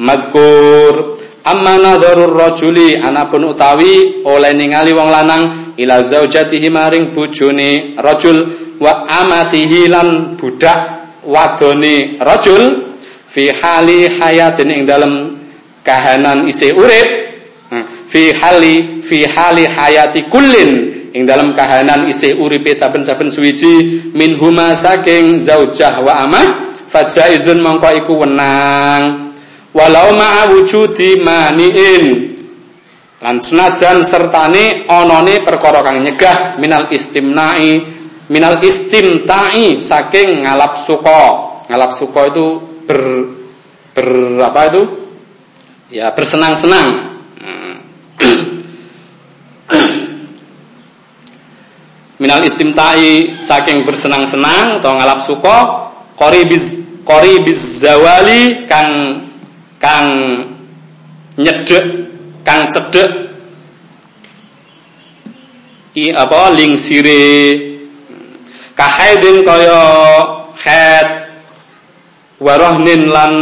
madkur 0.00 1.20
Amma 1.46 1.78
nadharur 1.78 2.34
rajuli 2.34 2.98
anapun 2.98 3.46
utawi 3.54 4.26
oleh 4.26 4.50
ningali 4.50 4.90
wong 4.90 5.14
lanang 5.14 5.42
ila 5.78 6.02
zaujatihi 6.02 6.66
maring 6.66 7.14
bojone 7.14 7.94
rajul 7.94 8.50
wa 8.82 9.06
amatihi 9.06 9.86
lan 9.86 10.34
budak 10.34 10.95
wadone 11.26 12.16
rajul 12.22 12.94
fi 13.26 13.50
hali 13.50 14.06
hayatin 14.08 14.70
ing 14.70 14.82
dalem 14.86 15.34
kahanan 15.82 16.46
isih 16.46 16.72
urip. 16.78 17.08
Hmm. 17.66 17.82
fi 18.06 18.30
hali 18.30 19.02
fi 19.02 19.26
hali 19.26 19.66
hayati 19.66 20.30
kullin 20.30 20.70
ing 21.10 21.26
dalam 21.26 21.50
kahanan 21.50 22.06
isih 22.06 22.38
uripe 22.38 22.70
saben-saben 22.76 23.26
suwiji. 23.32 24.06
Min 24.14 24.38
huma 24.38 24.76
saking 24.78 25.42
zaujah 25.42 25.98
wa 26.04 26.22
amah 26.28 26.46
fajaizun 26.86 27.58
mongko 27.58 27.90
iku 28.06 28.22
wenang. 28.22 29.34
Walau 29.76 30.12
ma'a 30.16 30.48
wujudi 30.54 31.20
maniin. 31.20 32.32
Lan 33.20 33.40
senajan 33.40 34.04
sertane 34.04 34.84
onone 34.88 35.40
perkara 35.40 35.80
kang 35.80 36.04
nyegah 36.04 36.56
minal 36.60 36.88
istimna'i 36.92 37.95
minal 38.26 38.58
istimta'i 38.58 39.78
saking 39.78 40.42
ngalap 40.42 40.74
suko 40.74 41.62
ngalap 41.70 41.94
suko 41.94 42.20
itu 42.26 42.46
ber 42.86 43.02
ber 43.94 44.08
apa 44.42 44.60
itu? 44.70 44.82
Ya 45.90 46.10
bersenang-senang. 46.10 47.18
Hmm. 47.38 47.74
minal 52.22 52.42
istimta'i 52.42 53.38
saking 53.38 53.86
bersenang-senang 53.86 54.82
atau 54.82 54.98
ngalap 54.98 55.22
suko 55.22 55.58
qoribiz 56.18 56.98
qoribiz 57.06 57.78
zawali 57.78 58.66
kang 58.66 59.22
kang 59.78 60.10
nyedek 61.38 62.10
kang 62.42 62.66
cedek. 62.74 63.26
I 65.96 66.12
apa 66.12 66.52
lingsire 66.52 67.75
kahaidin 68.76 69.42
kaya 69.42 69.80
head. 70.60 71.08
Warohnin 72.36 73.08
lan 73.08 73.32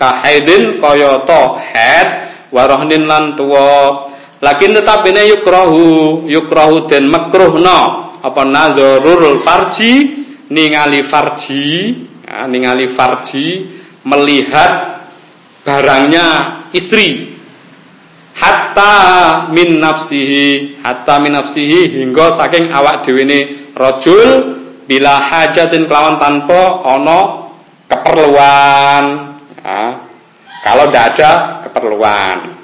kahaidin 0.00 0.80
kaya 0.80 1.20
to 1.28 1.42
head. 1.60 2.08
Warohnin 2.50 3.04
lan 3.04 3.36
tuwa. 3.36 4.08
Lakin 4.40 4.72
tetap 4.72 5.04
ini 5.04 5.36
yukrohu 5.36 6.24
yukrohu 6.24 6.88
dan 6.88 7.12
makruhno 7.12 8.08
apa 8.24 8.42
nadharul 8.48 9.36
farji? 9.36 10.16
Ningali 10.50 11.04
farji 11.06 11.94
ya, 12.26 12.48
ningali 12.50 12.88
farji 12.90 13.62
melihat 14.08 15.04
barangnya 15.62 16.58
istri. 16.74 17.36
Hatta 18.40 19.46
min 19.52 19.78
nafsihi 19.84 20.80
hatta 20.80 21.20
min 21.20 21.36
nafsihi 21.36 22.00
hingga 22.00 22.32
saking 22.32 22.72
awak 22.72 23.04
dhewe 23.04 23.22
ne 23.28 23.38
rajul 23.76 24.59
bila 24.90 25.22
hajatin 25.22 25.86
kelawan 25.86 26.18
tanpa 26.18 26.82
ono 26.82 27.46
keperluan. 27.86 29.30
Ya. 29.62 30.02
kalau 30.66 30.90
tidak 30.90 31.14
ada 31.14 31.30
keperluan. 31.62 32.58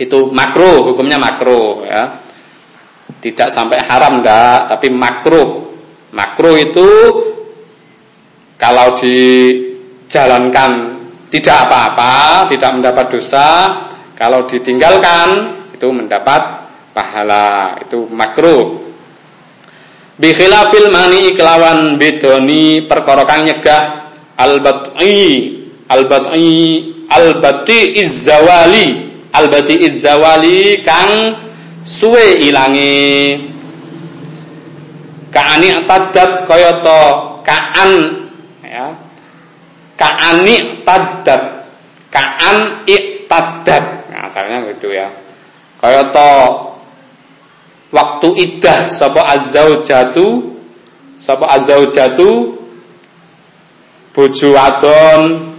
Itu 0.00 0.32
makruh 0.32 0.88
hukumnya 0.88 1.20
makruh 1.20 1.84
ya. 1.84 2.16
Tidak 3.20 3.52
sampai 3.52 3.76
haram 3.84 4.24
enggak 4.24 4.72
tapi 4.72 4.88
makruh. 4.88 5.68
Makruh 6.16 6.56
itu 6.56 6.88
kalau 8.56 8.96
dijalankan 8.96 10.96
tidak 11.28 11.68
apa-apa 11.68 12.48
tidak 12.48 12.70
mendapat 12.72 13.06
dosa 13.12 13.48
kalau 14.16 14.48
ditinggalkan 14.48 15.60
itu 15.72 15.88
mendapat 15.88 16.68
pahala, 16.92 17.80
itu 17.80 18.04
makruh. 18.12 18.89
Bi 20.20 20.36
khilafil 20.36 20.92
mani 20.92 21.32
kelawan 21.32 21.96
bedoni 21.96 22.84
perkara 22.84 23.24
kang 23.24 23.48
nyegah 23.48 24.12
al-bat'i 24.36 25.56
al-bat'i 25.88 26.52
al-bati 27.08 27.96
izzawali 28.04 29.10
al-bati 29.32 29.80
izzawali 29.80 30.84
kang 30.84 31.34
suwe 31.88 32.36
ilangi 32.36 33.40
kaani 35.32 35.88
tadat 35.88 36.44
kaya 36.44 36.84
to 36.84 37.00
kaan 37.40 37.90
ya. 38.60 38.86
Kaani 39.96 40.84
tadat 40.84 41.64
kaan 42.12 42.84
iktadat 42.84 44.04
asalnya 44.20 44.68
gitu 44.68 44.92
ya. 44.92 45.08
Kaya 45.80 46.12
to 46.12 46.28
waktu 47.90 48.28
iddah 48.38 48.86
sapa 48.90 49.26
azzaujatu 49.34 50.54
sapa 51.18 51.46
azzaujatu 51.58 52.54
bojo 54.14 54.48
wadon 54.54 55.50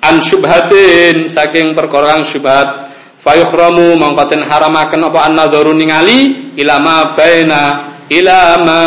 an 0.00 0.16
syubhatin 0.24 1.28
saking 1.28 1.76
perkara 1.76 2.24
syubhat 2.24 2.88
fayukhramu 3.20 4.00
mangkaten 4.00 4.44
haramaken 4.48 5.12
apa 5.12 5.20
an-nadharu 5.28 5.76
ningali 5.76 6.52
ilama 6.56 7.12
baina 7.12 7.60
ilama 8.08 8.82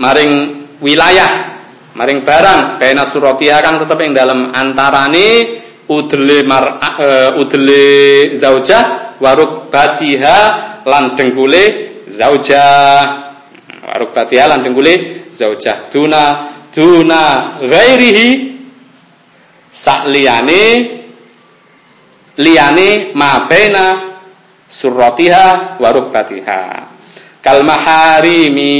maring 0.00 0.32
wilayah 0.80 1.60
maring 1.92 2.24
barang 2.24 2.80
baina 2.80 3.04
suratiha 3.04 3.60
kang 3.60 3.76
tetep 3.84 4.00
ing 4.00 4.12
dalam 4.16 4.48
antarane 4.52 5.60
udle 5.88 6.42
mar 6.42 6.78
uh, 6.82 7.40
udle 7.40 7.82
zaujah 8.34 9.16
waruk 9.22 9.70
batiha 9.70 10.38
lan 10.86 11.14
dengkule 11.18 11.64
zaujah. 12.06 13.26
Waruk 13.86 14.10
batiha 14.14 14.44
lan 14.50 14.62
dengkule 14.62 15.26
zaujah. 15.30 15.90
Duna 15.90 16.22
duna 16.74 17.22
ghairihi 17.62 18.28
sak 19.70 20.10
liyane 20.10 20.62
liyane 22.38 23.14
ma 23.14 23.46
baina 23.48 23.84
suratiha 24.66 25.78
waruk 25.82 26.10
batiha. 26.10 26.86
Kal 27.42 27.62
maharimi 27.62 28.74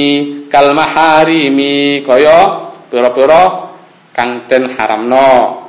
kal 0.50 0.74
maharimi 0.74 2.02
kaya 2.02 2.66
pira-pira 2.90 3.70
kang 4.10 4.42
den 4.50 4.66
haramno 4.74 5.65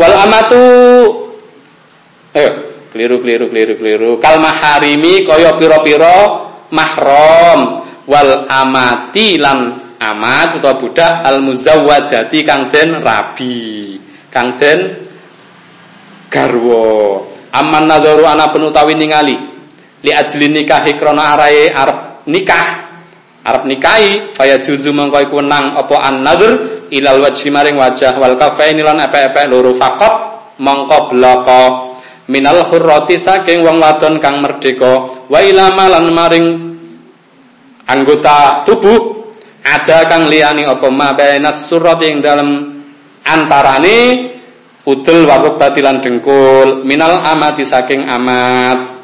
wal 0.00 0.14
amatu. 0.16 0.64
Eh 2.32 2.50
keliru 2.96 3.20
keliru 3.20 3.52
keliru 3.52 3.74
keliru. 3.76 4.10
Kal 4.16 4.40
maharimi 4.40 5.28
kaya 5.28 5.52
pira-pira 5.60 6.48
mahram. 6.72 7.84
Wal 8.08 8.48
amati 8.48 9.36
lan 9.36 9.76
amat 10.00 10.58
utawa 10.58 10.80
budak 10.80 11.12
al 11.22 11.44
muzawwajati 11.44 12.42
kang 12.42 12.72
den 12.72 12.98
rabi 12.98 14.00
kang 14.32 14.56
den 14.56 14.96
garwa. 16.32 17.20
Aman 17.52 17.84
nadharu 17.86 18.24
ana 18.24 18.48
penutawi 18.50 18.96
ningali 18.96 19.36
li 20.00 20.10
ajli 20.10 20.48
nikahi 20.48 20.96
krana 20.96 21.36
arae 21.36 21.68
arep 21.70 22.24
nikah. 22.26 22.66
Arep 23.46 23.62
nikahi 23.68 24.32
faya 24.34 24.58
juzu 24.58 24.90
mongko 24.90 25.22
iku 25.28 25.38
wenang 25.44 25.76
apa 25.78 25.96
an 26.02 26.24
nadhr 26.24 26.79
ilal 26.90 27.22
wajhi 27.22 27.48
maring 27.50 27.78
wajah 27.78 28.18
wal 28.18 28.34
kafaini 28.34 28.82
lan 28.82 28.98
epek-epek 29.02 29.46
loro 29.46 29.70
faqat 29.74 30.14
mongko 30.60 30.98
bloko. 31.10 31.62
Minal 32.30 32.62
hurrati 32.70 33.18
saking 33.18 33.66
wong 33.66 33.82
wadon 33.82 34.22
kang 34.22 34.38
merdeka. 34.38 35.26
Wa 35.26 35.42
ilama 35.42 35.90
lan 35.90 36.14
maring 36.14 36.46
anggota 37.90 38.62
tubuh 38.62 39.34
ada 39.66 40.06
kang 40.06 40.30
liyani 40.30 40.62
apa? 40.62 40.86
Ma 40.94 41.10
bainas 41.10 41.66
surati 41.66 42.06
ing 42.06 42.22
dalem 42.22 42.50
antarane 43.26 43.98
udul 44.86 45.26
waruk 45.26 45.58
batilan 45.58 45.98
dengkul. 45.98 46.86
Minal 46.86 47.18
amati 47.18 47.66
saking 47.66 48.06
amat 48.06 48.99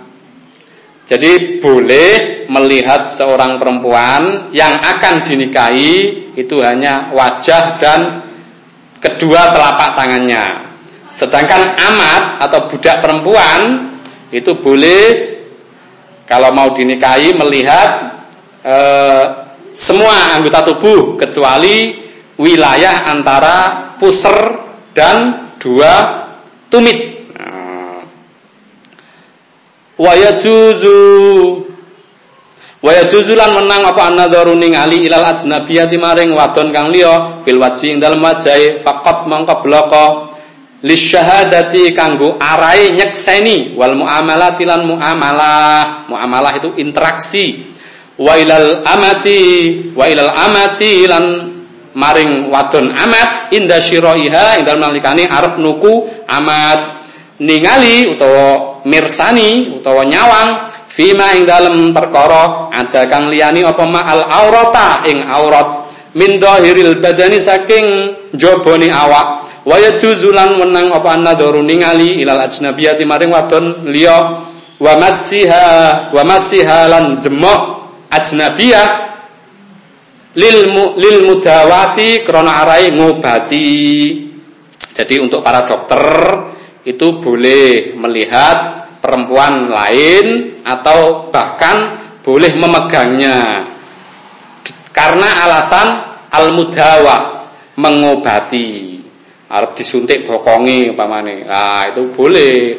jadi 1.07 1.63
boleh 1.63 2.45
melihat 2.51 3.15
seorang 3.15 3.63
perempuan 3.63 4.51
yang 4.51 4.75
akan 4.75 5.23
dinikahi 5.23 6.27
itu 6.35 6.59
hanya 6.59 7.15
wajah 7.15 7.79
dan 7.79 8.27
kedua 8.99 9.55
telapak 9.55 9.95
tangannya. 9.95 10.67
Sedangkan 11.07 11.79
amat 11.79 12.43
atau 12.43 12.67
budak 12.67 12.99
perempuan 12.99 13.95
itu 14.35 14.51
boleh 14.59 15.05
kalau 16.27 16.51
mau 16.51 16.75
dinikahi 16.75 17.39
melihat 17.39 18.19
e, 18.67 18.77
semua 19.71 20.35
anggota 20.35 20.67
tubuh 20.67 21.15
kecuali 21.15 22.03
wilayah 22.35 23.07
antara 23.15 23.95
pusar 23.95 24.59
dan 24.91 25.49
dua 25.63 26.27
tumit 26.67 27.16
wa 29.97 30.13
yajuzu 30.13 31.01
wa 32.85 32.91
yajuzu 32.93 33.33
lan 33.33 33.57
menang 33.57 33.83
apa 33.89 34.03
an-nadharu 34.13 34.53
ningali 34.55 35.09
ilal 35.09 35.33
ajnabiyati 35.33 35.97
maring 35.97 36.37
wadon 36.37 36.71
kang 36.71 36.93
liya 36.93 37.41
fil 37.43 37.57
wajhi 37.59 37.97
ing 37.97 37.99
dalem 37.99 38.21
wajahe 38.21 38.79
faqat 38.81 39.25
mangka 39.27 39.59
bloko 39.65 40.37
lisyahadati 40.85 41.97
kanggo 41.97 42.37
arai 42.37 42.93
nyekseni 42.95 43.75
wal 43.79 43.97
muamalati 43.97 44.63
lan 44.69 44.85
muamalah. 44.85 46.07
Muamalah 46.11 46.53
itu 46.61 46.71
interaksi. 46.77 47.65
Wa 48.17 48.33
ilal 48.37 48.81
amati 48.87 49.41
wa 49.93 50.05
ilal 50.09 50.33
amati 50.33 51.05
lan 51.05 51.25
maring 51.97 52.49
wadon 52.49 52.93
amat 52.93 53.53
inda 53.53 53.77
syiraiha 53.81 54.61
ing 54.61 54.65
dalem 54.65 54.81
nalikane 54.85 55.25
arep 55.29 55.57
nuku 55.61 56.09
amat. 56.29 57.03
Ningali 57.37 58.09
utawa 58.17 58.76
mirsani 58.87 59.75
utawa 59.83 60.07
nyawang 60.07 60.71
fima 60.87 61.35
ing 61.35 61.45
dalem 61.45 61.91
perkara 61.91 62.71
ada 62.71 63.11
kang 63.11 63.29
liyani 63.29 63.67
apa 63.67 63.83
ma 63.85 64.07
al 64.07 64.23
aurata 64.23 65.03
ing 65.11 65.27
aurat. 65.27 65.91
Min 66.17 66.41
dhahiril 66.41 66.97
badani 67.03 67.37
saking 67.43 67.87
jabone 68.33 68.89
awak. 68.89 69.45
Wa 69.67 69.77
yajuzulan 69.77 70.57
wenang 70.57 70.89
apa 70.95 71.13
annadharu 71.13 71.61
ningali 71.61 72.25
ilal 72.25 72.41
ajnabiyati 72.49 73.05
maring 73.05 73.35
wadon 73.35 73.91
liya. 73.93 74.41
Wa 74.81 74.93
masiha 74.97 75.67
wa 76.15 76.23
masiha 76.25 76.89
lan 76.89 77.21
jemok 77.21 77.61
ajnabiyah 78.09 78.89
lil 80.41 80.59
lil 80.97 81.19
mudawati 81.29 82.25
krana 82.25 82.65
arai 82.65 82.97
ngobati. 82.97 83.69
Jadi 84.97 85.15
untuk 85.21 85.45
para 85.45 85.69
dokter 85.69 86.01
itu 86.87 87.19
boleh 87.19 87.99
melihat 87.99 88.87
perempuan 89.03 89.67
lain 89.67 90.57
atau 90.63 91.29
bahkan 91.35 91.99
boleh 92.23 92.55
memegangnya 92.55 93.67
karena 94.95 95.29
alasan 95.45 95.87
al-mudawah 96.33 97.45
mengobati. 97.77 98.97
Arab 99.47 99.79
disuntik 99.79 100.27
bokongi 100.27 100.91
umpamane. 100.91 101.47
Nah, 101.47 101.87
itu 101.87 102.11
boleh 102.11 102.75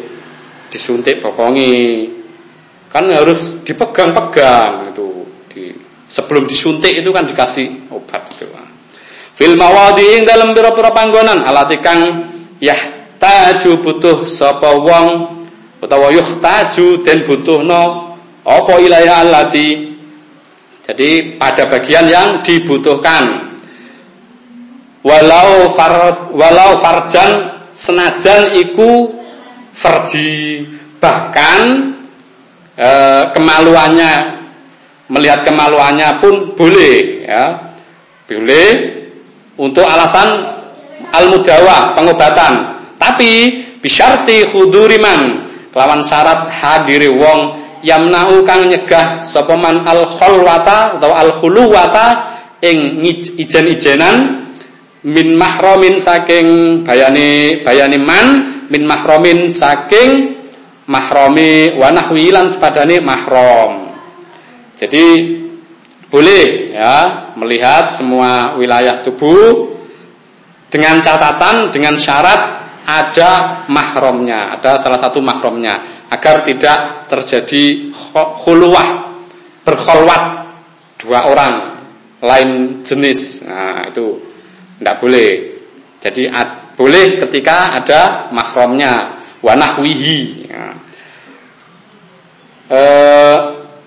disuntik 0.67 1.23
bokongi. 1.23 2.03
Kan 2.91 3.07
harus 3.07 3.63
dipegang-pegang 3.63 4.91
itu. 4.91 5.07
Di, 5.47 5.71
sebelum 6.11 6.43
disuntik 6.43 6.91
itu 6.99 7.07
kan 7.15 7.23
dikasih 7.23 7.87
obat 7.87 8.27
itu. 8.35 8.51
Fil 9.37 9.55
mawadi'in 9.55 10.27
dalam 10.27 10.51
pira-pira 10.51 10.91
panggonan 10.91 11.45
alati 11.45 11.77
kang 11.79 12.25
taju 13.17 13.71
butuh 13.81 14.25
sapa 14.25 14.77
wong 14.77 15.33
utawa 15.81 16.09
taju 16.41 16.85
den 17.05 17.25
butuhno 17.25 18.15
apa 18.45 18.73
ilaiha 18.81 19.27
alati 19.27 19.97
jadi 20.87 21.35
pada 21.35 21.67
bagian 21.67 22.07
yang 22.07 22.39
dibutuhkan. 22.39 23.51
Walau 25.03 25.67
far, 25.75 26.31
walau 26.31 26.79
farjan 26.79 27.59
senajan 27.75 28.55
iku 28.55 29.11
farji 29.75 30.63
bahkan 31.03 31.91
e, 32.79 32.89
kemaluannya 33.35 34.39
melihat 35.11 35.43
kemaluannya 35.43 36.23
pun 36.23 36.55
boleh 36.55 37.27
ya. 37.27 37.67
Boleh 38.31 38.67
untuk 39.59 39.83
alasan 39.83 40.55
al-mudawa 41.11 41.99
pengobatan. 41.99 42.76
Tapi 42.97 43.31
bisyarti 43.79 44.49
huduriman 44.51 45.45
kelawan 45.71 46.01
syarat 46.01 46.49
hadiri 46.49 47.13
wong 47.13 47.61
yamna'u 47.85 48.41
kang 48.41 48.65
nyegah 48.65 49.21
sapa 49.21 49.53
man 49.53 49.85
al 49.85 50.03
khalwata 50.05 50.97
atau 50.97 51.13
al 51.13 51.29
khuluwata 51.37 52.05
ing 52.65 53.05
ijen-ijenan 53.37 54.49
min 55.05 55.37
mahramin 55.37 56.01
saking 56.01 56.81
bayani 56.81 57.61
bayani 57.61 58.01
man 58.01 58.25
min 58.67 58.83
mahramin 58.89 59.45
saking 59.47 60.35
mahrami 60.89 61.77
wa 61.77 61.93
nahwi 61.93 62.33
lan 62.33 62.49
sepadane 62.49 62.97
mahram. 63.03 63.93
Jadi 64.73 65.05
boleh 66.07 66.71
ya 66.71 67.27
melihat 67.35 67.91
semua 67.91 68.55
wilayah 68.55 69.03
tubuh 69.03 69.75
dengan 70.71 71.03
catatan 71.03 71.71
dengan 71.71 71.99
syarat 71.99 72.66
ada 72.87 73.63
mahramnya, 73.67 74.55
ada 74.55 74.79
salah 74.79 74.95
satu 74.95 75.19
mahramnya 75.19 76.07
agar 76.07 76.39
tidak 76.47 77.11
terjadi 77.11 77.91
khuluwah 78.15 79.11
berkholwat 79.67 80.23
dua 81.03 81.27
orang 81.27 81.83
lain 82.23 82.79
jenis. 82.87 83.43
Nah, 83.43 83.91
itu 83.91 84.23
tidak 84.79 85.03
boleh. 85.03 85.59
Jadi 85.99 86.31
ad, 86.31 86.79
boleh 86.79 87.19
ketika 87.27 87.75
ada 87.75 88.31
mahramnya 88.31 89.19
wanahwihi. 89.43 90.47
Ya. 90.47 90.71
Eh, 92.71 93.37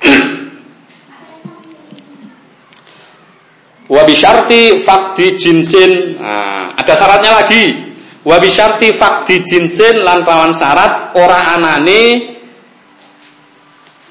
Wabisharti 3.90 4.78
fakdi 4.78 5.34
jinsin. 5.34 6.20
Nah, 6.22 6.78
ada 6.78 6.92
syaratnya 6.94 7.42
lagi. 7.42 7.89
Wa 8.20 8.36
bisyarti 8.36 8.92
fakdi 8.92 9.40
jinsin 9.48 10.04
lan 10.04 10.20
lawan 10.28 10.52
syarat 10.52 11.16
ora 11.16 11.56
anane 11.56 12.36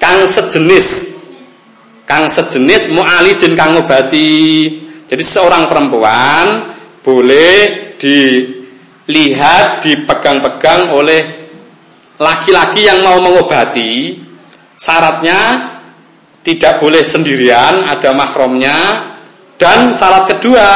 kang 0.02 0.26
sejenis 0.26 0.86
kang 2.10 2.26
sejenis 2.26 2.90
mu'alijin 2.90 3.54
kang 3.54 3.78
ngobati. 3.78 4.66
Jadi 5.06 5.22
seorang 5.22 5.70
perempuan 5.70 6.74
boleh 7.06 7.94
dilihat 8.02 9.82
dipegang-pegang 9.82 10.90
oleh 10.90 11.22
laki-laki 12.18 12.90
yang 12.90 13.06
mau 13.06 13.22
mengobati. 13.22 14.18
Syaratnya 14.74 15.70
tidak 16.42 16.82
boleh 16.82 17.04
sendirian, 17.06 17.86
ada 17.86 18.10
mahromnya. 18.10 18.78
Dan 19.60 19.92
syarat 19.92 20.24
kedua, 20.34 20.68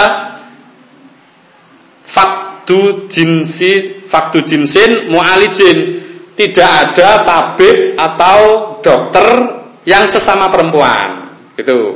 faktu 2.64 3.12
jinsi 3.12 4.00
faktu 4.00 4.40
jinsin 4.40 5.12
mualijin. 5.12 6.00
Tidak 6.32 6.64
ada 6.66 7.22
tabib 7.22 7.94
atau 7.94 8.38
dokter 8.80 9.28
yang 9.84 10.08
sesama 10.08 10.48
perempuan. 10.48 11.28
Itu 11.54 11.94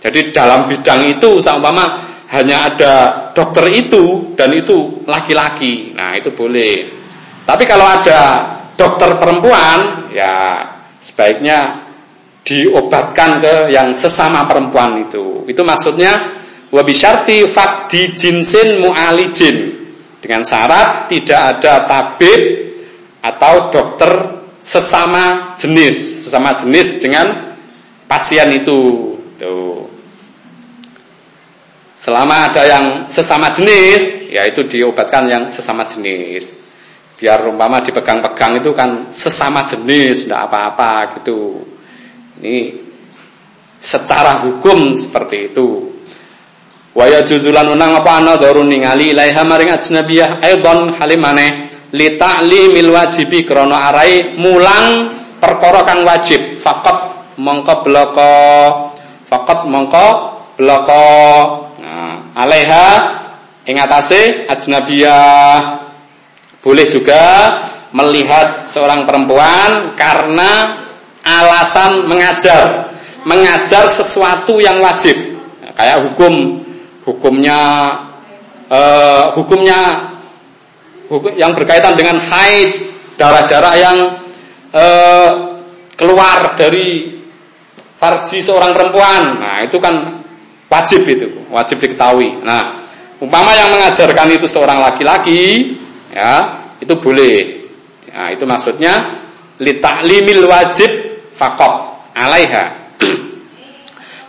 jadi 0.00 0.32
dalam 0.32 0.66
bidang 0.66 1.06
itu 1.06 1.38
seumpama 1.38 2.02
hanya 2.32 2.72
ada 2.72 2.92
dokter 3.36 3.68
itu 3.70 4.34
dan 4.34 4.56
itu 4.56 5.04
laki-laki. 5.04 5.92
Nah 5.92 6.16
itu 6.16 6.32
boleh. 6.32 6.88
Tapi 7.44 7.62
kalau 7.68 7.84
ada 7.84 8.42
dokter 8.74 9.20
perempuan 9.20 10.10
ya 10.10 10.64
sebaiknya 10.98 11.86
diobatkan 12.42 13.44
ke 13.44 13.54
yang 13.70 13.92
sesama 13.92 14.48
perempuan 14.48 15.06
itu. 15.06 15.44
Itu 15.46 15.62
maksudnya 15.62 16.34
wabisyarti 16.74 17.46
fakdi 17.46 18.16
jinsin 18.18 18.82
mualijin 18.82 19.75
dengan 20.26 20.42
syarat 20.42 21.06
tidak 21.06 21.62
ada 21.62 21.86
tabib 21.86 22.42
atau 23.22 23.70
dokter 23.70 24.10
sesama 24.58 25.54
jenis, 25.54 26.26
sesama 26.26 26.50
jenis 26.58 26.98
dengan 26.98 27.54
pasien 28.10 28.50
itu. 28.50 29.14
Tuh. 29.38 29.86
Selama 31.94 32.50
ada 32.50 32.66
yang 32.66 32.84
sesama 33.06 33.54
jenis, 33.54 34.26
yaitu 34.34 34.66
diobatkan 34.66 35.30
yang 35.30 35.46
sesama 35.46 35.86
jenis. 35.86 36.58
Biar 37.14 37.46
umpama 37.46 37.86
dipegang-pegang 37.86 38.58
itu 38.58 38.74
kan 38.74 39.14
sesama 39.14 39.62
jenis, 39.62 40.26
tidak 40.26 40.50
apa-apa 40.50 41.22
gitu. 41.22 41.62
Ini 42.42 42.82
secara 43.78 44.42
hukum 44.42 44.90
seperti 44.98 45.54
itu. 45.54 45.95
Waya 46.96 47.20
juzulan 47.28 47.68
unang 47.68 48.00
apa 48.00 48.24
ana? 48.24 48.40
Darun 48.40 48.72
ningali 48.72 49.12
laiha 49.12 49.44
maring 49.44 49.68
ajnabiyah 49.68 50.40
aidon 50.40 50.96
halimane. 50.96 51.68
Li 51.92 52.16
ta'limil 52.16 52.88
wajibi 52.88 53.44
krana 53.44 53.92
arai 53.92 54.32
mulang 54.40 55.12
perkara 55.36 55.84
kang 55.84 56.08
wajib. 56.08 56.56
Faqat 56.56 56.98
mongko 57.36 57.84
bloko. 57.84 58.32
Faqat 59.28 59.68
mongko 59.68 60.06
bloko. 60.56 61.04
Nah, 61.84 62.32
alaiha 62.32 62.88
ing 63.68 63.76
atase 63.76 64.48
ajnabiyah. 64.48 65.84
Boleh 66.64 66.88
juga 66.88 67.22
melihat 67.92 68.64
seorang 68.64 69.04
perempuan 69.04 69.92
karena 70.00 70.80
alasan 71.20 72.08
mengajar. 72.08 72.88
Mengajar 73.28 73.84
sesuatu 73.84 74.64
yang 74.64 74.80
wajib. 74.80 75.36
Kayak 75.76 76.08
hukum 76.08 76.65
hukumnya 77.06 77.58
uh, 78.66 79.30
hukumnya 79.38 80.10
hukum 81.06 81.30
yang 81.38 81.54
berkaitan 81.54 81.94
dengan 81.94 82.18
haid 82.18 82.90
darah-darah 83.14 83.74
yang 83.78 83.98
uh, 84.74 85.30
keluar 85.94 86.58
dari 86.58 87.16
farji 87.96 88.42
seorang 88.42 88.76
perempuan. 88.76 89.40
Nah 89.40 89.56
itu 89.64 89.78
kan 89.80 90.20
wajib 90.68 91.06
itu 91.06 91.46
wajib 91.48 91.80
diketahui. 91.80 92.42
Nah 92.42 92.84
umpama 93.22 93.54
yang 93.56 93.72
mengajarkan 93.72 94.36
itu 94.36 94.44
seorang 94.50 94.82
laki-laki 94.82 95.78
ya 96.10 96.58
itu 96.82 96.92
boleh. 96.98 97.64
Nah 98.12 98.34
itu 98.34 98.44
maksudnya 98.44 99.22
li 99.62 99.78
ta'limil 99.80 100.44
wajib 100.44 100.90
faqat 101.32 101.72
alaiha 102.12 102.85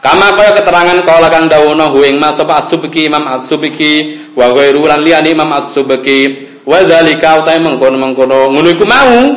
Kama 0.08 0.40
kaya 0.40 0.56
keterangan 0.56 1.04
kala 1.04 1.28
kang 1.28 1.52
dawono 1.52 1.92
hu 1.92 2.00
ing 2.08 2.16
mas 2.16 2.40
sapa 2.40 2.64
Imam 2.96 3.28
as-subki 3.28 4.16
wa 4.40 4.56
ghairu 4.56 4.88
lan 4.88 5.04
liyane 5.04 5.36
Imam 5.36 5.52
as-subki. 5.52 6.48
Wa 6.64 6.80
dzalika 6.80 7.44
utahe 7.44 7.60
mengkono-mengkono. 7.60 8.56
Ngono 8.56 8.68
iku 8.72 8.88
mau 8.88 9.36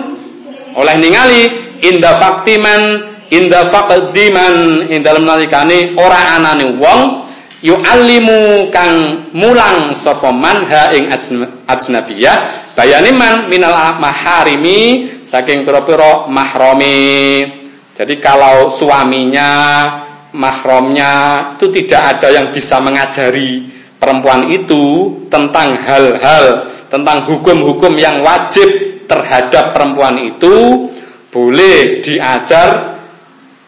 oleh 0.78 0.94
ningali 1.02 1.50
inda 1.82 2.14
faktiman 2.14 3.02
inda 3.34 3.66
faqdiman 3.66 4.86
ing 4.94 5.02
dalem 5.02 5.26
nalikane 5.26 5.98
ora 5.98 6.38
anane 6.38 6.78
wong 6.78 7.26
yu'allimu 7.66 8.70
kang 8.70 9.26
mulang 9.34 9.90
sapa 9.98 10.30
man 10.30 10.70
ha 10.70 10.94
ing 10.94 11.10
ajnabiyah. 11.66 12.46
Bayane 12.78 13.10
man 13.10 13.50
minal 13.50 13.74
maharimi 13.98 15.10
saking 15.26 15.66
pira-pira 15.66 16.30
mahrami. 16.30 17.42
Jadi 17.90 18.22
kalau 18.22 18.70
suaminya 18.70 19.50
mahramnya 20.32 21.12
itu 21.56 21.70
tidak 21.72 22.18
ada 22.18 22.28
yang 22.30 22.46
bisa 22.54 22.78
mengajari 22.78 23.66
perempuan 24.00 24.48
itu 24.48 25.16
tentang 25.28 25.76
hal-hal 25.82 26.70
tentang 26.90 27.22
hukum-hukum 27.30 27.94
yang 27.94 28.20
wajib 28.26 28.66
terhadap 29.06 29.70
perempuan 29.70 30.18
itu 30.18 30.86
boleh 31.30 32.02
diajar 32.02 32.98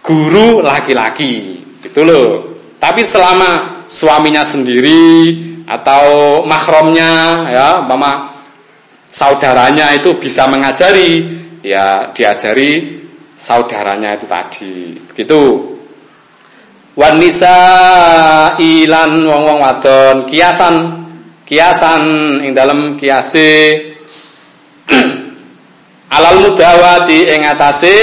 guru 0.02 0.58
laki-laki. 0.58 1.62
Itu 1.82 2.02
loh. 2.02 2.58
Tapi 2.82 3.06
selama 3.06 3.82
suaminya 3.86 4.42
sendiri 4.42 5.38
atau 5.62 6.42
mahromnya 6.42 7.46
ya 7.46 7.68
mama 7.86 8.34
saudaranya 9.06 9.94
itu 9.94 10.18
bisa 10.18 10.50
mengajari 10.50 11.22
ya 11.62 12.10
diajari 12.10 13.02
saudaranya 13.38 14.18
itu 14.18 14.26
tadi. 14.26 14.74
Begitu 15.14 15.71
wanisa 16.96 17.56
ilan 18.60 19.12
wong 19.24 19.42
wong 19.48 19.58
wadon. 19.60 20.16
Kiasan 20.28 20.74
kiasan 21.48 22.02
ing 22.44 22.52
dalam 22.52 22.96
kiase. 22.96 23.52
Alal 26.16 26.44
mudawati 26.44 27.18
ing 27.32 27.40
atase 27.48 27.96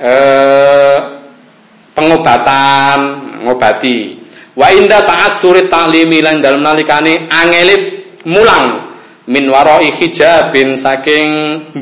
eh, 0.00 0.96
pengobatan 1.92 2.98
ngobati. 3.44 3.98
Wa 4.56 4.72
inda 4.72 5.04
ta'assuri 5.04 5.68
ta'limi 5.68 6.24
lan 6.24 6.40
dalem 6.40 6.64
nalikane 6.64 7.28
angelip 7.28 7.82
mulang. 8.24 8.88
Min 9.26 9.50
warai 9.50 9.90
hijabin 9.90 10.78
saking 10.78 11.28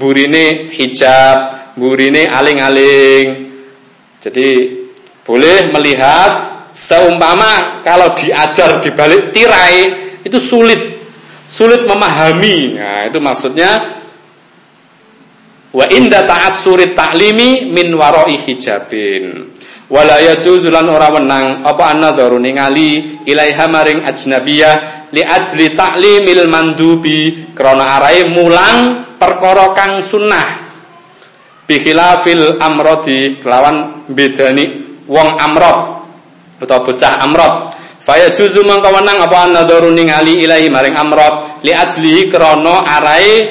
burine 0.01 0.73
hijab, 0.73 1.71
burine 1.77 2.25
aling-aling. 2.27 3.53
Jadi 4.19 4.49
boleh 5.25 5.73
melihat 5.73 6.55
seumpama 6.75 7.81
kalau 7.81 8.13
diajar 8.13 8.85
di 8.85 8.93
balik 8.93 9.33
tirai 9.33 9.77
itu 10.21 10.37
sulit. 10.37 11.01
Sulit 11.45 11.85
memahami. 11.85 12.77
Nah, 12.77 13.05
itu 13.09 13.21
maksudnya 13.21 14.01
wa 15.73 15.85
inda 15.93 16.25
ta'assuri 16.25 16.93
ta'limi 16.93 17.69
min 17.69 17.93
warai 17.97 18.37
hijabin. 18.37 19.53
Wala 19.93 20.17
yajuzu 20.21 20.73
lan 20.73 20.89
ora 20.89 21.13
wenang 21.13 21.61
apa 21.61 21.93
an-nadharu 21.93 22.41
ningali 22.41 23.21
ilaiha 23.29 23.69
maring 23.69 24.01
ajnabiyah 24.09 25.09
li 25.13 25.21
ajli 25.21 25.77
ta'limil 25.77 26.49
mandubi? 26.49 27.53
Krana 27.53 28.01
arahe 28.01 28.25
mulang 28.33 29.05
perkara 29.21 29.77
kang 29.77 30.01
sunnah. 30.01 30.65
Bi 31.69 31.77
khilafil 31.81 32.57
amrodi 32.61 33.41
kelawan 33.41 34.09
bedani 34.09 34.84
wong 35.09 35.29
amrod 35.41 36.05
utawa 36.61 36.81
bocah 36.87 37.21
amrod. 37.21 37.55
Faya 38.05 38.29
juzu 38.37 38.61
mangka 38.69 38.93
wenang 38.93 39.25
apa 39.25 39.49
an-nadharu 39.49 39.89
ningali 39.89 40.45
ilahi 40.45 40.69
maring 40.69 40.93
amrod? 40.93 41.65
Li 41.65 41.73
ajli 41.73 42.29
krana 42.29 42.85
arahe 42.85 43.49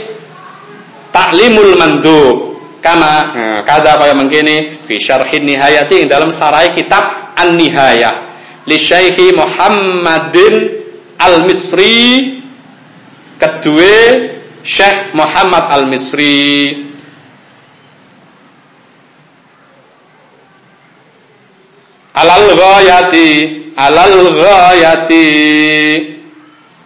taklimul 1.10 1.74
mandub. 1.74 2.54
Kama 2.84 3.14
nah, 3.32 3.60
kada 3.64 3.96
kaya 3.96 4.12
mengkini 4.12 4.84
fi 4.84 5.00
syarhin 5.00 5.48
nihayati 5.48 6.04
dalam 6.04 6.36
sarai 6.36 6.76
kitab 6.76 7.34
An-Nihayah. 7.40 8.14
Li 8.68 8.76
Syekh 8.76 9.32
Muhammadin 9.32 10.68
Al-Misri 11.16 12.44
kedua 13.40 13.96
Syekh 14.64 15.16
Muhammad 15.16 15.64
Al-Misri 15.72 16.76
alal 22.16 22.46
ghayati 22.54 23.30
alal 23.78 24.18
ghayati. 24.38 25.26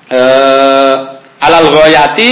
Uh, 0.07 1.19
alal 1.43 1.67
ghayati 1.71 2.31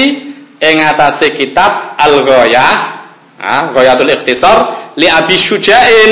ing 0.63 0.77
atase 0.79 1.35
kitab 1.35 1.99
al-ghayah 1.99 2.95
Ah, 3.35 3.67
Ghayatul 3.69 4.09
Ikhtisar 4.09 4.57
li 4.95 5.11
Abi 5.11 5.35
Syuja'in 5.35 6.11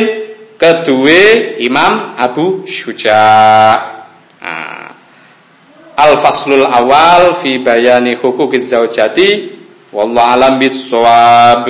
kedua 0.59 1.55
Imam 1.63 2.13
Abu 2.19 2.67
Syuja' 2.67 3.79
ah. 4.43 4.91
Al-faslul 5.93 6.67
awal 6.67 7.31
fi 7.37 7.57
bayani 7.63 8.17
hukukiz 8.19 8.69
zaujati 8.69 9.49
wallahu 9.95 10.29
alam 10.35 10.53
bisawab 10.59 11.63